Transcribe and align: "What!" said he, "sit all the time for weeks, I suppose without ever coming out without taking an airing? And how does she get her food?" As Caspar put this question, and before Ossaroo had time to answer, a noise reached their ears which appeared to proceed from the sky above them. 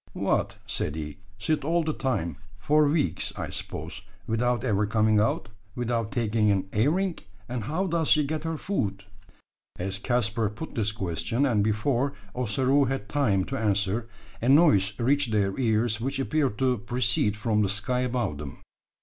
"What!" 0.13 0.55
said 0.65 0.95
he, 0.95 1.19
"sit 1.37 1.63
all 1.63 1.83
the 1.83 1.93
time 1.93 2.37
for 2.57 2.87
weeks, 2.87 3.31
I 3.35 3.49
suppose 3.51 4.01
without 4.25 4.63
ever 4.63 4.87
coming 4.87 5.19
out 5.19 5.49
without 5.75 6.11
taking 6.11 6.49
an 6.49 6.67
airing? 6.73 7.19
And 7.47 7.65
how 7.65 7.85
does 7.85 8.07
she 8.07 8.23
get 8.25 8.43
her 8.43 8.57
food?" 8.57 9.03
As 9.77 9.99
Caspar 9.99 10.49
put 10.49 10.73
this 10.73 10.91
question, 10.91 11.45
and 11.45 11.63
before 11.63 12.13
Ossaroo 12.33 12.85
had 12.85 13.09
time 13.09 13.43
to 13.45 13.57
answer, 13.59 14.09
a 14.41 14.49
noise 14.49 14.99
reached 14.99 15.29
their 15.29 15.55
ears 15.59 16.01
which 16.01 16.17
appeared 16.17 16.57
to 16.57 16.79
proceed 16.79 17.37
from 17.37 17.61
the 17.61 17.69
sky 17.69 17.99
above 17.99 18.39
them. 18.39 18.63